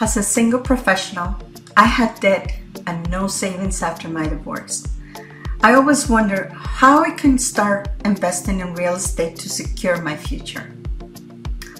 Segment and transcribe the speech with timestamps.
[0.00, 1.36] As a single professional,
[1.76, 4.88] I had debt and no savings after my divorce.
[5.62, 10.74] I always wonder how I can start investing in real estate to secure my future.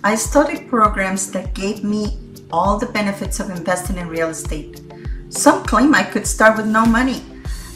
[0.04, 2.16] I studied programs that gave me
[2.52, 4.80] all the benefits of investing in real estate.
[5.28, 7.20] Some claim I could start with no money,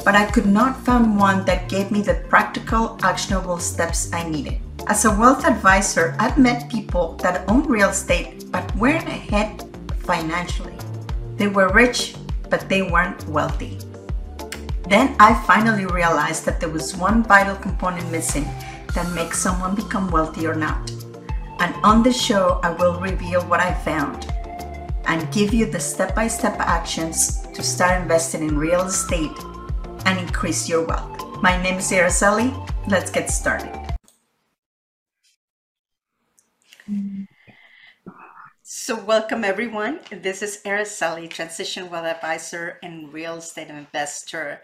[0.05, 4.61] but I could not find one that gave me the practical, actionable steps I needed.
[4.86, 9.67] As a wealth advisor, I've met people that own real estate but weren't ahead
[10.09, 10.72] financially.
[11.36, 12.16] They were rich,
[12.48, 13.77] but they weren't wealthy.
[14.88, 18.48] Then I finally realized that there was one vital component missing
[18.95, 20.91] that makes someone become wealthy or not.
[21.60, 24.32] And on this show, I will reveal what I found
[25.05, 29.38] and give you the step by step actions to start investing in real estate
[30.06, 31.43] and increase your wealth.
[31.43, 32.48] My name is Araceli.
[32.88, 33.88] Let's get started.
[38.88, 40.01] So, welcome everyone.
[40.10, 44.62] This is Araceli, Transition Wealth Advisor and Real Estate Investor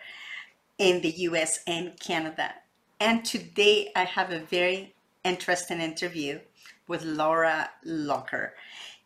[0.78, 2.54] in the US and Canada.
[2.98, 6.40] And today I have a very interesting interview
[6.88, 8.52] with Laura Locher.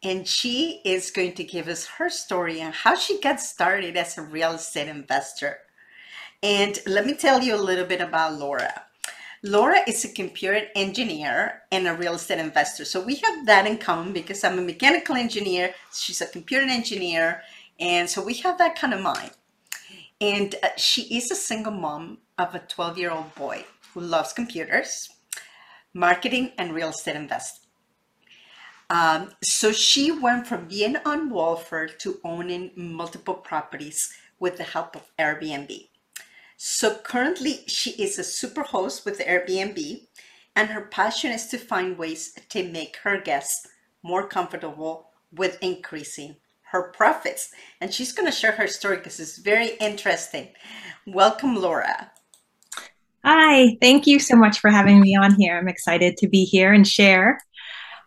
[0.05, 4.17] And she is going to give us her story and how she got started as
[4.17, 5.59] a real estate investor.
[6.45, 8.85] And let me tell you a little bit about Laura.
[9.42, 12.84] Laura is a computer engineer and a real estate investor.
[12.84, 17.42] So we have that in common because I'm a mechanical engineer, she's a computer engineer,
[17.78, 19.30] and so we have that kind of mind.
[20.20, 23.64] And uh, she is a single mom of a 12 year old boy
[23.95, 25.08] who loves computers,
[25.95, 27.69] marketing, and real estate investing.
[28.91, 34.97] Um, so she went from being on welfare to owning multiple properties with the help
[34.97, 35.88] of Airbnb.
[36.61, 40.09] So currently, she is a super host with Airbnb,
[40.56, 43.64] and her passion is to find ways to make her guests
[44.03, 46.34] more comfortable with increasing
[46.73, 47.53] her profits.
[47.81, 50.48] And she's going to share her story because it's very interesting.
[51.06, 52.11] Welcome, Laura.
[53.25, 55.58] Hi, thank you so much for having me on here.
[55.58, 57.39] I'm excited to be here and share.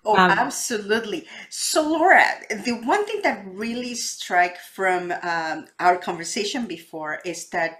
[0.03, 1.25] Oh, um, absolutely.
[1.49, 2.25] So, Laura,
[2.65, 7.77] the one thing that really struck from um, our conversation before is that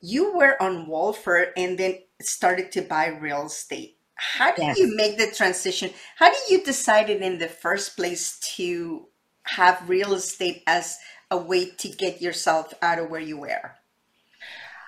[0.00, 3.96] you were on welfare and then started to buy real estate.
[4.14, 4.78] How did yes.
[4.78, 5.90] you make the transition?
[6.16, 9.06] How did you decide it in the first place to
[9.44, 10.98] have real estate as
[11.30, 13.72] a way to get yourself out of where you were?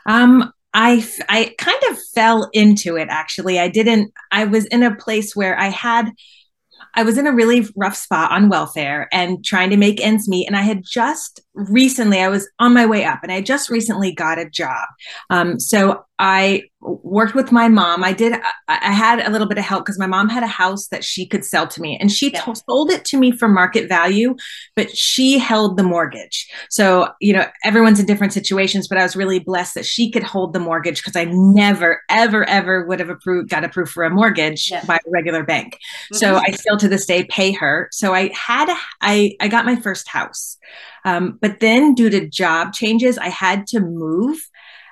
[0.07, 3.59] Um, I I kind of fell into it actually.
[3.59, 6.11] I didn't I was in a place where I had
[6.95, 10.47] I was in a really rough spot on welfare and trying to make ends meet.
[10.47, 14.13] And I had just recently, I was on my way up and I just recently
[14.13, 14.87] got a job.
[15.31, 18.05] Um, so I worked with my mom.
[18.05, 18.35] I did,
[18.69, 21.27] I had a little bit of help because my mom had a house that she
[21.27, 22.43] could sell to me and she yeah.
[22.43, 24.37] t- sold it to me for market value,
[24.77, 26.49] but she held the mortgage.
[26.69, 30.23] So, you know, everyone's in different situations, but I was really blessed that she could
[30.23, 34.11] hold the mortgage because I never, ever, ever would have approved, got approved for a
[34.11, 34.85] mortgage yeah.
[34.85, 35.75] by a regular bank.
[35.75, 36.17] Mm-hmm.
[36.17, 37.89] So I still to this day pay her.
[37.93, 40.59] So I had, a, I, I got my first house.
[41.05, 44.39] Um, but then due to job changes, I had to move.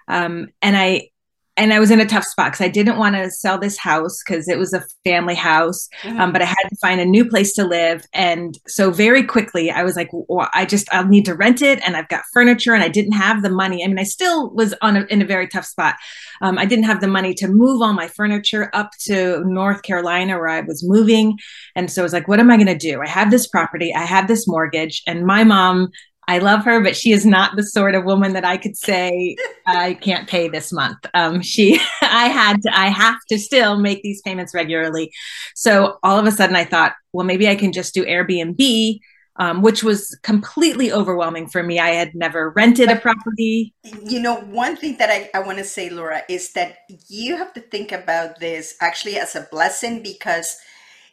[0.09, 1.11] Um, and I
[1.59, 4.23] and I was in a tough spot because I didn't want to sell this house
[4.25, 6.21] because it was a family house, mm-hmm.
[6.21, 8.07] um, but I had to find a new place to live.
[8.15, 11.81] And so very quickly, I was like, well, I just I'll need to rent it,
[11.85, 13.85] and I've got furniture, and I didn't have the money.
[13.85, 15.97] I mean, I still was on a, in a very tough spot.
[16.41, 20.39] Um, I didn't have the money to move all my furniture up to North Carolina
[20.39, 21.39] where I was moving,
[21.75, 23.03] and so I was like, what am I going to do?
[23.03, 25.91] I have this property, I have this mortgage, and my mom
[26.29, 29.35] I love her, but she is not the sort of woman that I could say
[29.67, 30.99] I can't pay this month.
[31.15, 35.11] Um, she, I had to, I have to still make these payments regularly.
[35.55, 39.01] So all of a sudden, I thought, well, maybe I can just do Airbnb,
[39.37, 41.79] um, which was completely overwhelming for me.
[41.79, 43.73] I had never rented a property.
[44.05, 46.79] You know, one thing that I, I want to say, Laura, is that
[47.09, 50.59] you have to think about this actually as a blessing because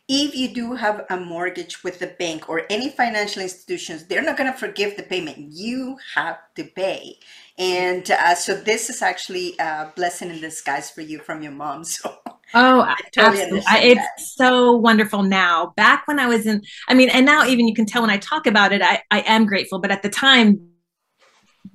[0.07, 4.37] if you do have a mortgage with the bank or any financial institutions, they're not
[4.37, 5.37] going to forgive the payment.
[5.51, 7.17] You have to pay.
[7.57, 11.83] And uh, so this is actually a blessing in disguise for you from your mom.
[11.95, 12.15] So
[12.53, 13.63] Oh, totally absolutely.
[13.67, 14.09] it's that.
[14.17, 15.73] so wonderful now.
[15.75, 18.17] Back when I was in, I mean, and now even you can tell when I
[18.17, 19.79] talk about it, I, I am grateful.
[19.79, 20.69] But at the time,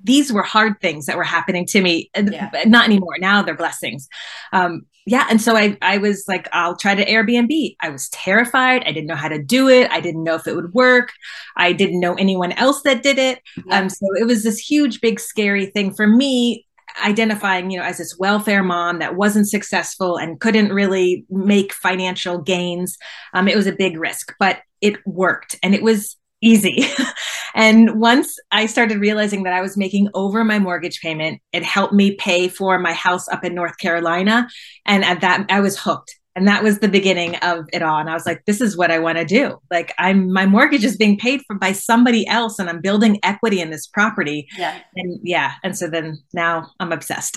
[0.03, 2.09] these were hard things that were happening to me.
[2.15, 2.49] Yeah.
[2.65, 3.17] Not anymore.
[3.19, 4.07] Now they're blessings.
[4.53, 5.25] Um, yeah.
[5.29, 7.75] And so I, I was like, I'll try to Airbnb.
[7.81, 8.83] I was terrified.
[8.85, 9.89] I didn't know how to do it.
[9.89, 11.11] I didn't know if it would work.
[11.57, 13.39] I didn't know anyone else that did it.
[13.65, 13.79] Yeah.
[13.79, 16.65] Um, so it was this huge, big, scary thing for me
[17.03, 22.37] identifying you know as this welfare mom that wasn't successful and couldn't really make financial
[22.37, 22.97] gains
[23.33, 26.85] um, it was a big risk but it worked and it was easy.
[27.55, 31.93] and once I started realizing that I was making over my mortgage payment, it helped
[31.93, 34.47] me pay for my house up in North Carolina.
[34.85, 36.17] And at that, I was hooked.
[36.35, 37.99] And that was the beginning of it all.
[37.99, 39.59] And I was like, this is what I want to do.
[39.69, 43.59] Like I'm my mortgage is being paid for by somebody else and I'm building equity
[43.59, 44.47] in this property.
[44.57, 44.79] Yeah.
[44.95, 45.53] And yeah.
[45.61, 47.35] And so then now I'm obsessed.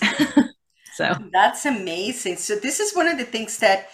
[0.95, 2.37] so that's amazing.
[2.37, 3.89] So this is one of the things that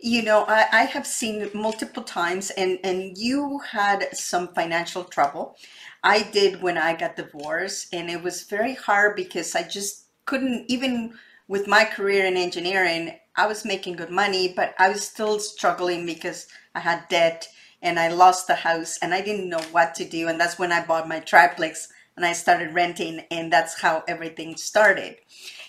[0.00, 5.56] you know, I, I have seen multiple times, and, and you had some financial trouble.
[6.02, 10.66] I did when I got divorced, and it was very hard because I just couldn't,
[10.68, 11.14] even
[11.48, 16.06] with my career in engineering, I was making good money, but I was still struggling
[16.06, 17.48] because I had debt
[17.82, 20.28] and I lost the house and I didn't know what to do.
[20.28, 24.56] And that's when I bought my triplex and I started renting, and that's how everything
[24.56, 25.16] started.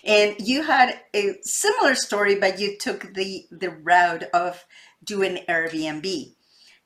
[0.08, 4.64] And you had a similar story, but you took the the route of
[5.04, 6.32] doing Airbnb.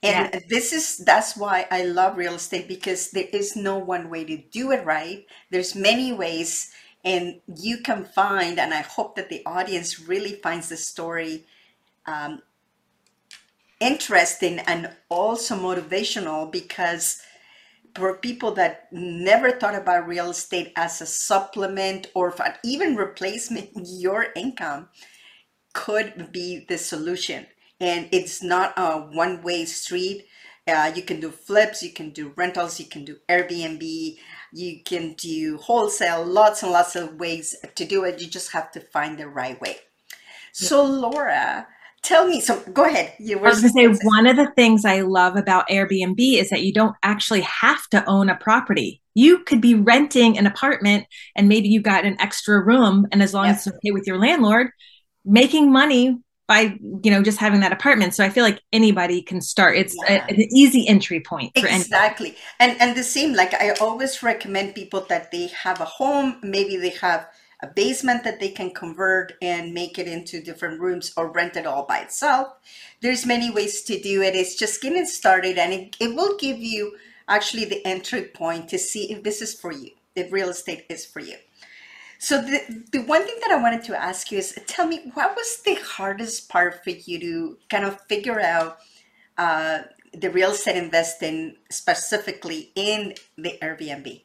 [0.03, 0.41] And yeah.
[0.49, 4.37] this is that's why I love real estate because there is no one way to
[4.37, 5.25] do it right.
[5.51, 6.73] There's many ways
[7.05, 11.45] and you can find and I hope that the audience really finds the story
[12.07, 12.43] um,
[13.81, 17.23] interesting and also motivational because
[17.95, 22.35] for people that never thought about real estate as a supplement or
[22.65, 24.89] even replacement your income
[25.73, 27.47] could be the solution.
[27.81, 30.27] And it's not a one-way street.
[30.67, 34.17] Uh, you can do flips you can do rentals you can do airbnb
[34.53, 38.21] you can do wholesale lots and lots of ways to do it.
[38.21, 39.79] You just have to find the right way.
[40.53, 41.67] So laura
[42.03, 44.51] tell me so go ahead you were I was going to say one of the
[44.57, 49.01] things I love about Airbnb is that you don't actually have to own a property.
[49.15, 51.07] You could be renting an apartment
[51.37, 54.19] and maybe you got an extra room and as long as it's okay with your
[54.19, 54.71] landlord,
[55.25, 56.19] making money
[56.49, 58.15] by you know just having that apartment.
[58.15, 59.77] So I feel like anybody can start.
[59.77, 60.27] It's yeah.
[60.27, 62.29] a, an easy entry point for exactly.
[62.29, 62.43] Anybody.
[62.61, 66.77] And and the same like I always recommend people that they have a home, maybe
[66.77, 67.27] they have
[67.63, 71.67] a basement that they can convert and make it into different rooms or rent it
[71.67, 72.49] all by itself.
[73.01, 74.35] There's many ways to do it.
[74.35, 76.97] It's just getting started and it, it will give you
[77.29, 81.07] actually the entry point to see if this is for you, if real estate is
[81.07, 81.37] for you.
[82.19, 85.35] So the, the one thing that I wanted to ask you is tell me what
[85.37, 88.79] was the hardest part for you to kind of figure out
[89.39, 89.81] uh,
[90.13, 94.23] the real estate investing specifically in the Airbnb?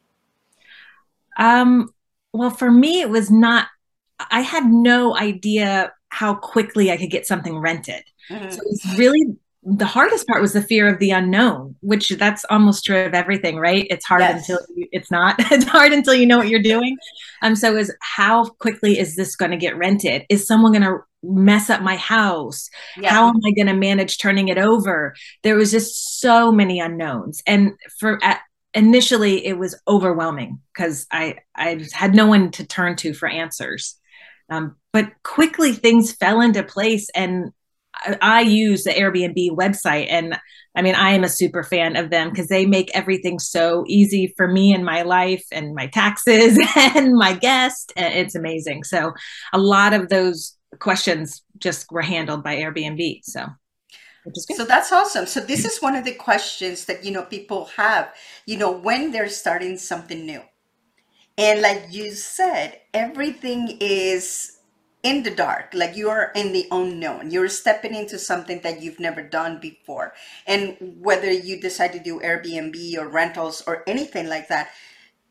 [1.36, 1.92] Um,
[2.32, 3.68] well, for me, it was not,
[4.30, 8.02] I had no idea how quickly I could get something rented.
[8.30, 8.50] Mm-hmm.
[8.50, 9.36] So it was really
[9.70, 13.58] the hardest part was the fear of the unknown, which that's almost true of everything,
[13.58, 13.86] right?
[13.90, 14.48] It's hard yes.
[14.48, 15.34] until you, it's not.
[15.52, 16.96] it's hard until you know what you're doing.
[17.42, 20.24] Um, so is how quickly is this going to get rented?
[20.28, 22.70] Is someone going to mess up my house?
[22.96, 23.10] Yeah.
[23.10, 25.14] How am I going to manage turning it over?
[25.42, 28.40] There was just so many unknowns, and for at
[28.74, 33.96] initially it was overwhelming because I I had no one to turn to for answers.
[34.50, 37.52] Um, but quickly things fell into place, and
[37.94, 40.38] I, I use the Airbnb website, and
[40.74, 44.34] I mean I am a super fan of them because they make everything so easy
[44.36, 47.92] for me and my life and my taxes and my guest.
[47.96, 48.84] It's amazing.
[48.84, 49.12] So
[49.52, 53.20] a lot of those questions just were handled by Airbnb.
[53.24, 53.46] So
[54.34, 55.26] so that's awesome.
[55.26, 58.14] So this is one of the questions that you know people have,
[58.46, 60.42] you know, when they're starting something new.
[61.36, 64.58] And like you said, everything is
[65.02, 67.30] in the dark, like you're in the unknown.
[67.30, 70.14] You're stepping into something that you've never done before.
[70.46, 74.70] And whether you decide to do Airbnb or rentals or anything like that,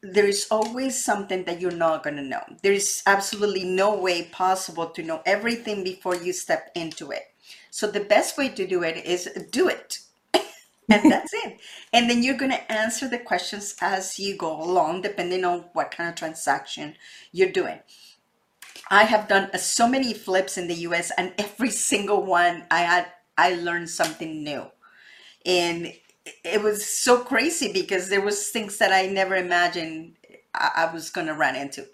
[0.01, 2.43] there's always something that you're not going to know.
[2.63, 7.23] There's absolutely no way possible to know everything before you step into it.
[7.69, 9.99] So the best way to do it is do it.
[10.33, 11.59] and that's it.
[11.93, 15.91] And then you're going to answer the questions as you go along, depending on what
[15.91, 16.95] kind of transaction
[17.31, 17.79] you're doing.
[18.89, 23.07] I have done so many flips in the US, and every single one I had,
[23.37, 24.67] I learned something new.
[25.45, 25.93] And
[26.43, 30.15] it was so crazy because there was things that I never imagined
[30.53, 31.87] I was going to run into.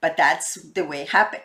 [0.00, 1.42] But that's the way it happened.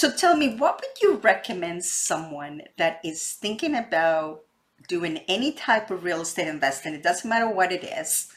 [0.00, 4.40] So tell me, what would you recommend someone that is thinking about
[4.88, 6.94] doing any type of real estate investing?
[6.94, 8.32] It doesn't matter what it is.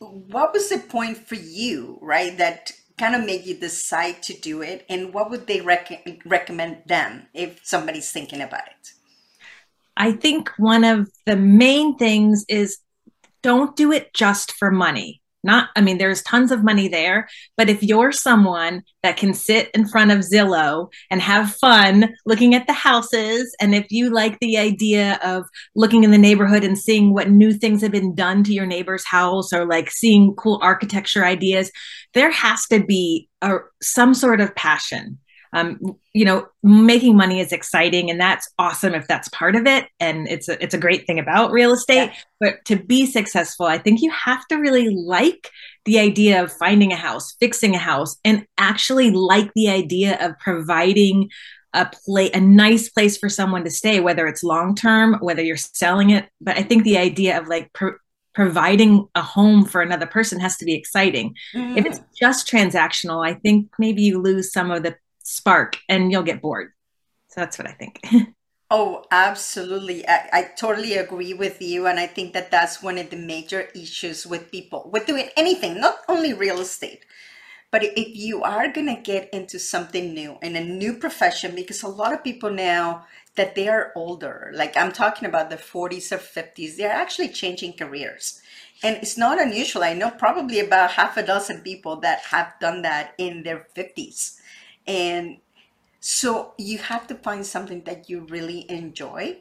[0.00, 2.36] What was the point for you, right?
[2.36, 6.82] That kind of made you decide to do it, and what would they rec- recommend
[6.84, 8.90] them if somebody's thinking about it?
[9.96, 12.76] I think one of the main things is
[13.42, 17.68] don't do it just for money not i mean there's tons of money there but
[17.68, 22.66] if you're someone that can sit in front of zillow and have fun looking at
[22.66, 27.12] the houses and if you like the idea of looking in the neighborhood and seeing
[27.12, 31.24] what new things have been done to your neighbor's house or like seeing cool architecture
[31.24, 31.70] ideas
[32.14, 35.18] there has to be a, some sort of passion
[35.52, 39.86] um, you know making money is exciting and that's awesome if that's part of it
[40.00, 42.14] and it's a, it's a great thing about real estate yeah.
[42.40, 45.50] but to be successful i think you have to really like
[45.84, 50.38] the idea of finding a house fixing a house and actually like the idea of
[50.38, 51.28] providing
[51.74, 55.56] a play a nice place for someone to stay whether it's long term whether you're
[55.56, 57.94] selling it but i think the idea of like pro-
[58.38, 61.34] providing a home for another person has to be exciting.
[61.52, 61.76] Mm-hmm.
[61.76, 64.94] If it's just transactional, I think maybe you lose some of the
[65.28, 66.72] spark and you'll get bored.
[67.28, 68.00] So that's what I think.
[68.70, 70.08] oh, absolutely.
[70.08, 71.86] I, I totally agree with you.
[71.86, 75.80] And I think that that's one of the major issues with people with doing anything,
[75.80, 77.04] not only real estate.
[77.70, 81.82] But if you are going to get into something new in a new profession, because
[81.82, 83.04] a lot of people now
[83.36, 87.74] that they are older, like I'm talking about the 40s or 50s, they're actually changing
[87.74, 88.40] careers.
[88.82, 89.84] And it's not unusual.
[89.84, 94.38] I know probably about half a dozen people that have done that in their 50s
[94.88, 95.38] and
[96.00, 99.38] so you have to find something that you really enjoy.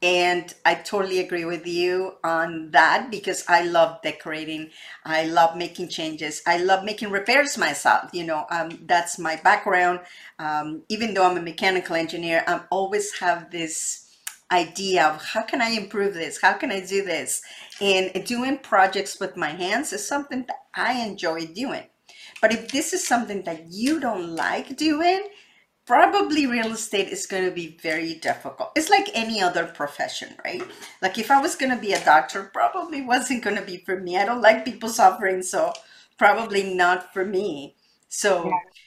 [0.00, 4.70] And I totally agree with you on that because I love decorating.
[5.04, 6.42] I love making changes.
[6.46, 8.10] I love making repairs myself.
[8.12, 10.00] You know, um, that's my background.
[10.38, 14.14] Um, even though I'm a mechanical engineer, I always have this
[14.50, 16.38] idea of how can I improve this?
[16.40, 17.40] How can I do this?
[17.80, 21.86] And doing projects with my hands is something that I enjoy doing.
[22.40, 25.28] But if this is something that you don't like doing,
[25.86, 28.72] probably real estate is going to be very difficult.
[28.74, 30.62] It's like any other profession, right?
[31.02, 34.00] Like if I was going to be a doctor, probably wasn't going to be for
[34.00, 34.16] me.
[34.16, 35.72] I don't like people suffering, so
[36.18, 37.76] probably not for me.
[38.08, 38.83] So yeah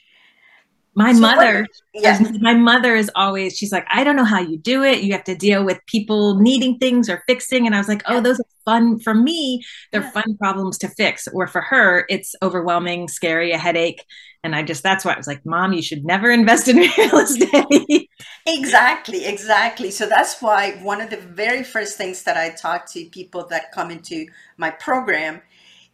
[0.97, 2.19] my so mother what, yeah.
[2.39, 5.03] my mother is always she's like i don't know how you do it.
[5.03, 7.67] You have to deal with people needing things or fixing.
[7.67, 8.19] And i was like oh yeah.
[8.21, 9.63] those are fun for me.
[9.91, 10.11] They're yeah.
[10.11, 11.27] fun problems to fix.
[11.27, 14.03] Or for her it's overwhelming scary a headache.
[14.43, 17.19] And i just that's why i was like mom you should never invest in real
[17.19, 18.09] estate.
[18.47, 19.91] Exactly exactly.
[19.91, 23.71] So that's why one of the very first things that i talk to people that
[23.71, 24.25] come into
[24.57, 25.43] my program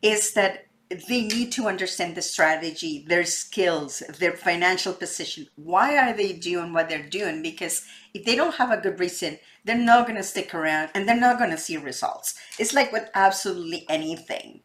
[0.02, 0.68] is that
[1.08, 5.48] they need to understand the strategy, their skills, their financial position.
[5.56, 7.42] Why are they doing what they're doing?
[7.42, 11.08] Because if they don't have a good reason, they're not going to stick around and
[11.08, 12.36] they're not going to see results.
[12.60, 14.62] It's like with absolutely anything.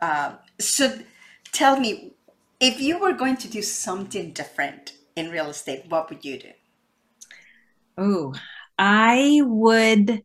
[0.00, 0.98] Uh, so
[1.52, 2.14] tell me,
[2.60, 6.50] if you were going to do something different in real estate, what would you do?
[7.96, 8.34] Oh,
[8.78, 10.22] I would.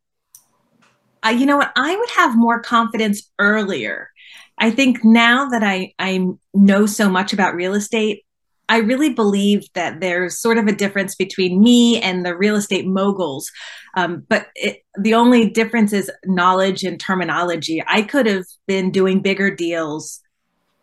[1.22, 1.72] I, you know what?
[1.76, 4.13] I would have more confidence earlier
[4.64, 8.24] I think now that I, I know so much about real estate,
[8.70, 12.88] I really believe that there's sort of a difference between me and the real estate
[12.88, 13.52] moguls.
[13.98, 17.84] Um, but it, the only difference is knowledge and terminology.
[17.86, 20.22] I could have been doing bigger deals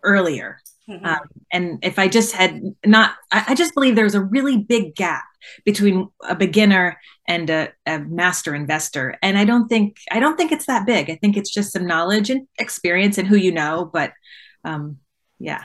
[0.03, 0.61] earlier.
[0.91, 1.07] Mm-hmm.
[1.07, 1.21] Um,
[1.53, 5.25] and if I just had not, I, I just believe there's a really big gap
[5.65, 9.17] between a beginner and a, a, master investor.
[9.23, 11.11] And i don't think i don't think it's that big.
[11.11, 14.13] I think it's just some knowledge and experience and who you know but
[14.65, 14.99] um
[15.39, 15.63] yeah.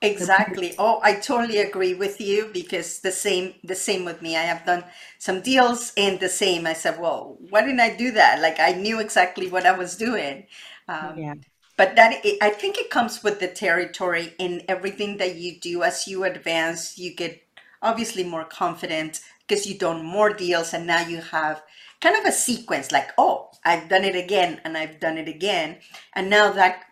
[0.00, 0.74] Exactly.
[0.78, 4.36] Oh i totally agree with you because the same the same with me.
[4.36, 4.84] I have done
[5.18, 6.66] some deals and the same.
[6.66, 8.40] I said well why didn't i do that?
[8.40, 10.46] Like i knew exactly what i was doing.
[10.88, 11.34] Um, yeah
[11.76, 16.06] but that i think it comes with the territory in everything that you do as
[16.06, 17.42] you advance you get
[17.82, 21.62] obviously more confident because you've done more deals and now you have
[22.00, 25.78] kind of a sequence like, oh, I've done it again and I've done it again.
[26.14, 26.84] And now that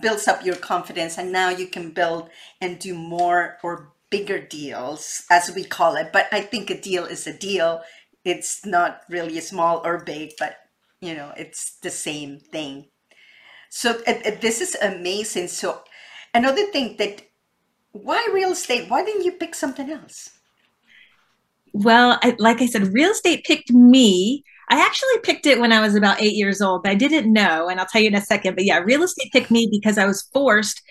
[0.00, 5.24] builds up your confidence and now you can build and do more or bigger deals
[5.30, 6.12] as we call it.
[6.12, 7.82] But I think a deal is a deal.
[8.24, 10.56] It's not really small or big, but
[11.00, 12.86] you know, it's the same thing.
[13.74, 15.48] So uh, uh, this is amazing.
[15.48, 15.80] So
[16.34, 17.22] another thing that
[17.92, 18.90] why real estate?
[18.90, 20.28] Why didn't you pick something else?
[21.72, 24.44] Well, I, like I said, real estate picked me.
[24.68, 27.68] I actually picked it when I was about eight years old, but I didn't know.
[27.68, 28.56] And I'll tell you in a second.
[28.56, 30.82] But yeah, real estate picked me because I was forced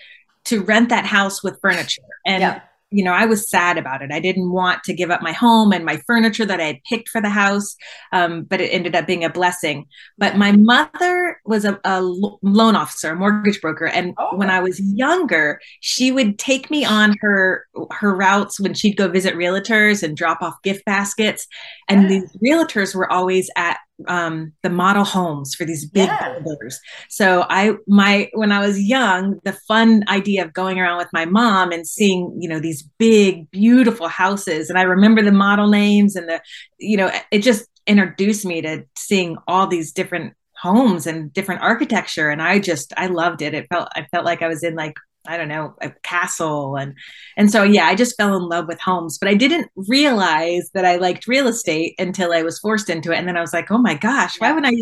[0.46, 2.02] to rent that house with furniture.
[2.26, 2.60] And yeah
[2.92, 4.12] you know, I was sad about it.
[4.12, 7.08] I didn't want to give up my home and my furniture that I had picked
[7.08, 7.74] for the house,
[8.12, 9.86] um, but it ended up being a blessing.
[10.18, 14.36] But my mother was a, a loan officer, a mortgage broker, and oh.
[14.36, 19.08] when I was younger, she would take me on her her routes when she'd go
[19.08, 21.46] visit realtors and drop off gift baskets.
[21.88, 22.08] And yeah.
[22.08, 26.38] these realtors were always at um, the model homes for these big yeah.
[26.40, 26.80] builders.
[27.08, 31.24] So I my when I was young, the fun idea of going around with my
[31.24, 36.16] mom and seeing you know these big beautiful houses, and I remember the model names
[36.16, 36.40] and the
[36.78, 42.30] you know it just introduced me to seeing all these different homes and different architecture
[42.30, 44.94] and i just i loved it it felt i felt like i was in like
[45.26, 46.94] I don't know, a castle and
[47.36, 50.84] and so yeah, I just fell in love with homes, but I didn't realize that
[50.84, 53.70] I liked real estate until I was forced into it and then I was like,
[53.70, 54.74] "Oh my gosh, why would I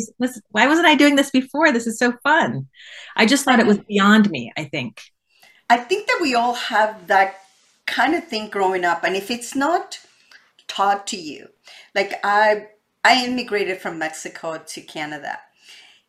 [0.50, 1.72] why wasn't I doing this before?
[1.72, 2.68] This is so fun."
[3.16, 5.02] I just thought it was beyond me, I think.
[5.68, 7.40] I think that we all have that
[7.86, 9.98] kind of thing growing up and if it's not
[10.68, 11.48] taught to you.
[11.94, 12.68] Like I
[13.04, 15.38] I immigrated from Mexico to Canada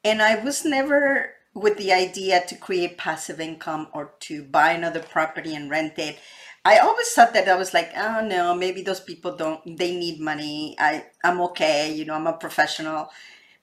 [0.04, 5.02] and I was never with the idea to create passive income or to buy another
[5.02, 6.18] property and rent it.
[6.64, 10.20] I always thought that I was like, oh no, maybe those people don't, they need
[10.20, 10.76] money.
[10.80, 11.92] I, I'm okay.
[11.94, 13.10] You know, I'm a professional.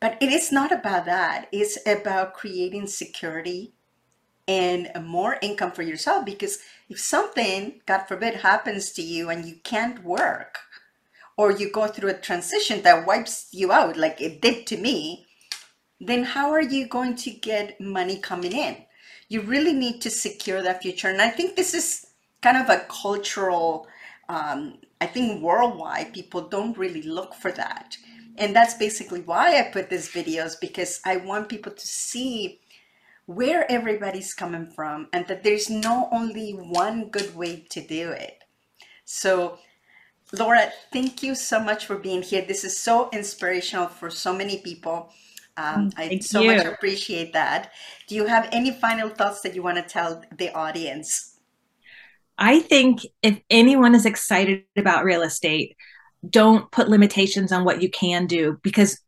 [0.01, 1.49] But it is not about that.
[1.53, 3.73] It's about creating security
[4.47, 9.57] and more income for yourself because if something, God forbid, happens to you and you
[9.63, 10.59] can't work
[11.37, 15.28] or you go through a transition that wipes you out like it did to me,
[16.01, 18.77] then how are you going to get money coming in?
[19.29, 21.09] You really need to secure that future.
[21.09, 22.07] And I think this is
[22.41, 23.87] kind of a cultural,
[24.29, 27.97] um, I think worldwide, people don't really look for that.
[28.37, 32.61] And that's basically why I put these videos because I want people to see
[33.27, 38.39] where everybody's coming from and that there's no only one good way to do it.
[39.05, 39.59] So
[40.33, 42.45] Laura, thank you so much for being here.
[42.47, 45.11] This is so inspirational for so many people.
[45.59, 46.55] Um, I so you.
[46.55, 47.73] much appreciate that.
[48.07, 51.37] Do you have any final thoughts that you want to tell the audience?
[52.39, 55.77] I think if anyone is excited about real estate,
[56.29, 59.01] don't put limitations on what you can do because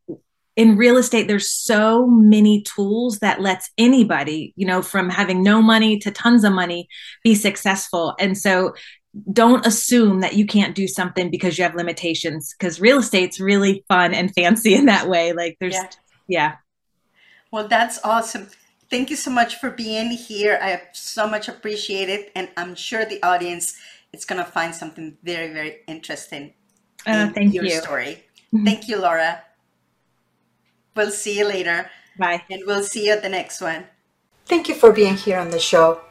[0.57, 5.61] in real estate there's so many tools that lets anybody you know from having no
[5.61, 6.87] money to tons of money
[7.23, 8.73] be successful and so
[9.33, 13.83] don't assume that you can't do something because you have limitations because real estate's really
[13.89, 15.89] fun and fancy in that way like there's yeah
[16.31, 16.55] yeah.
[17.51, 18.47] Well, that's awesome.
[18.89, 20.57] Thank you so much for being here.
[20.61, 22.31] I so much appreciate it.
[22.35, 23.75] And I'm sure the audience
[24.13, 26.53] is going to find something very, very interesting
[27.05, 27.81] uh, in thank your you.
[27.81, 28.23] story.
[28.53, 28.65] Mm-hmm.
[28.65, 29.43] Thank you, Laura.
[30.95, 31.89] We'll see you later.
[32.17, 32.43] Bye.
[32.49, 33.85] And we'll see you at the next one.
[34.45, 36.01] Thank you for being here on the show.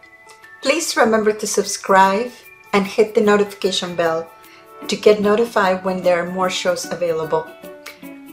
[0.62, 2.32] Please remember to subscribe
[2.72, 4.30] and hit the notification bell
[4.88, 7.48] to get notified when there are more shows available.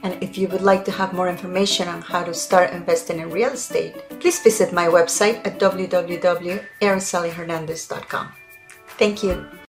[0.03, 3.31] And if you would like to have more information on how to start investing in
[3.31, 8.33] real estate, please visit my website at www.aracelihernandez.com.
[8.97, 9.57] Thank you.